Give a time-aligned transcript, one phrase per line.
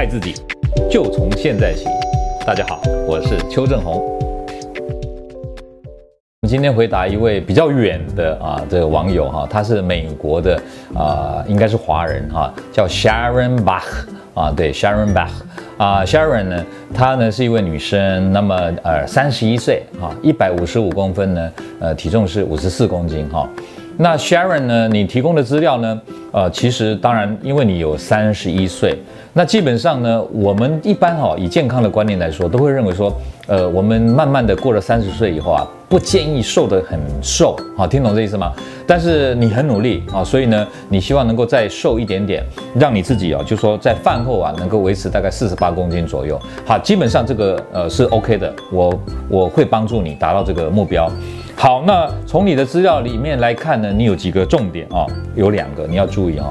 [0.00, 0.32] 爱自己，
[0.90, 1.84] 就从现在起。
[2.46, 4.00] 大家好，我是邱正洪。
[6.48, 10.58] 今天回答一位比较远的啊这个网友哈，他是美国的
[10.94, 15.28] 啊，应该是华人哈，叫 Sharon Bach 啊，对 Sharon Bach
[15.76, 16.64] 啊 Sharon 呢，
[16.94, 23.46] 她呢是一位女生，那么呃三十一岁哈，一百五十五公分呢，呃体重是五十四公斤哈。
[24.02, 24.88] 那 Sharon 呢？
[24.88, 26.00] 你提供的资料呢？
[26.32, 28.98] 呃，其实当然，因为你有三十一岁，
[29.34, 33.14] 那基本上呢，我们一般哈、以健康的观念来说，都会认为说，
[33.46, 38.54] 呃，我们慢慢的过了三十岁以后啊，不建议瘦得很瘦，好，听懂这意思吗？
[38.86, 42.42] 但是你很努力啊，所以呢，你希望能够再瘦一点点，
[42.74, 46.40] 让你自己啊，就说在饭后啊，能够维持大概四十八公斤左右。
[46.64, 48.98] 好，基本上这个呃是 OK 的，我
[49.28, 51.10] 我会帮助你达到这个目标。
[51.62, 55.04] 好，那从你的资料里面来看呢，你有几个重点啊？
[55.34, 56.50] 有两个你要注意啊。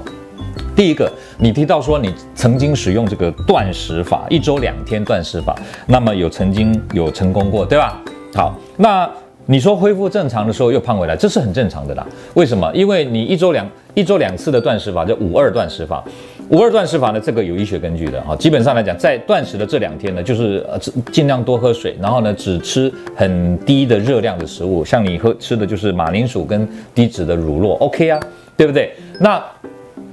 [0.76, 5.56] 第一个，你提到说你曾经使用这个断食法，一周两天断食法，
[5.88, 8.00] 那么有曾经有成功过，对吧？
[8.36, 9.10] 好，那。
[9.52, 12.06] 你说恢复正常的时候又胖回来，这是很正常的啦。
[12.36, 12.72] 为什么？
[12.72, 16.04] 因为你一周两一周两次的断食法叫五二断食法，
[16.50, 18.36] 五二断食法呢，这个有医学根据的哈。
[18.36, 20.80] 基本上来讲，在断食的这两天呢，就是呃
[21.12, 28.20] 尽量多喝水，然后呢只吃很低的热量的食物，像你喝吃的就是马铃薯跟低脂的乳酪，OK 啊，
[28.58, 28.92] 对不对？
[29.20, 29.40] 那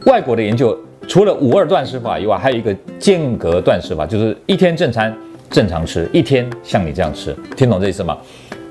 [0.04, 5.16] 外国的研究除了五二断食法以外，还有一个间隔断食法，就是一天正餐
[5.48, 8.14] 正常吃，一天像你这样吃，听懂这意思吗？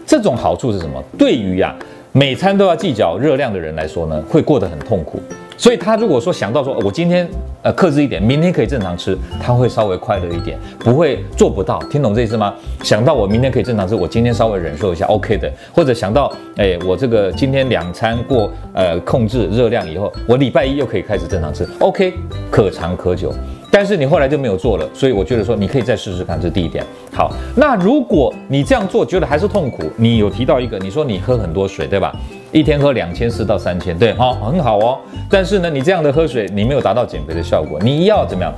[0.06, 1.04] 这种好处是什么？
[1.18, 5.20] 对于呀、啊，每餐都要计较热量的人来说呢，会过得很痛苦。
[5.58, 7.28] 所以他如果说想到说，我今天
[7.62, 11.80] 呃克制一点，明天可以正常吃，他会稍微快乐一点，不会做不到。
[11.90, 12.54] 听懂这意思吗？
[12.84, 15.52] 想到我明天可以正常吃，我今天稍微忍受一下，OK 的。
[15.74, 22.14] 或者想到，哎，我这个今天两餐过呃控制热量以后，我礼拜一又可以开始正常吃，OK，
[22.52, 23.34] 可长可久。
[23.72, 26.82] 但是你后来就没有做了，所以我觉得说你可以再试试看，这第一点。
[27.12, 32.16] 好，那如果你这样做觉得还是痛苦，你有提到一个，你说你喝很多水，对吧？
[32.56, 34.98] 一天喝两千四到三千，对，好，很好哦。
[35.30, 37.78] 但是呢，你这样的喝水，你没有达到减肥的效果。
[37.82, 38.54] 你要怎么样？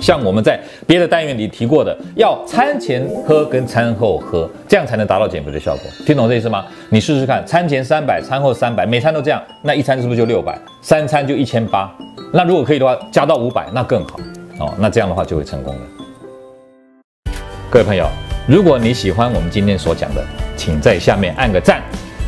[0.00, 5.90] 像我们在别的单元里提过的，要餐前喝跟餐后喝，这样才能达到减肥的效果。
[6.06, 6.64] 听懂这意思吗？
[6.88, 10.56] 你试试看，餐前三百，餐后三百，每餐都这样，那一餐是不是就六百？
[10.80, 11.92] 三餐就一千八。
[12.32, 14.20] 那如果可以的话，加到五百，那更好。
[14.60, 15.80] 哦，那这样的话就会成功了。
[17.68, 18.06] 各位朋友，
[18.46, 20.24] 如果你喜欢我们今天所讲的，
[20.56, 21.82] 请在下面按个赞。